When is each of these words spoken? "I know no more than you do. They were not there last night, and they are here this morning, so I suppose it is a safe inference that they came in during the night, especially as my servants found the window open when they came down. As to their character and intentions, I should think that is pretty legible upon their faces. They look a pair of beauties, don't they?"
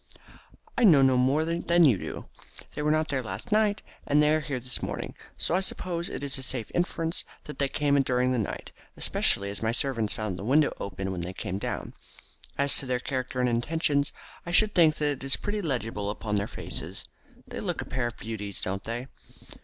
"I 0.79 0.83
know 0.83 1.03
no 1.03 1.15
more 1.15 1.45
than 1.45 1.83
you 1.83 1.95
do. 1.95 2.25
They 2.73 2.81
were 2.81 2.89
not 2.89 3.09
there 3.09 3.21
last 3.21 3.51
night, 3.51 3.83
and 4.07 4.23
they 4.23 4.33
are 4.33 4.39
here 4.39 4.59
this 4.59 4.81
morning, 4.81 5.13
so 5.37 5.53
I 5.53 5.59
suppose 5.59 6.09
it 6.09 6.23
is 6.23 6.39
a 6.39 6.41
safe 6.41 6.71
inference 6.73 7.23
that 7.43 7.59
they 7.59 7.67
came 7.69 7.95
in 7.95 8.01
during 8.01 8.31
the 8.31 8.39
night, 8.39 8.71
especially 8.97 9.51
as 9.51 9.61
my 9.61 9.71
servants 9.71 10.15
found 10.15 10.39
the 10.39 10.43
window 10.43 10.73
open 10.79 11.11
when 11.11 11.21
they 11.21 11.33
came 11.33 11.59
down. 11.59 11.93
As 12.57 12.79
to 12.79 12.87
their 12.87 12.99
character 12.99 13.39
and 13.39 13.47
intentions, 13.47 14.11
I 14.43 14.49
should 14.49 14.73
think 14.73 14.95
that 14.95 15.23
is 15.23 15.35
pretty 15.35 15.61
legible 15.61 16.09
upon 16.09 16.35
their 16.35 16.47
faces. 16.47 17.05
They 17.45 17.59
look 17.59 17.83
a 17.83 17.85
pair 17.85 18.07
of 18.07 18.17
beauties, 18.17 18.59
don't 18.59 18.83
they?" 18.83 19.05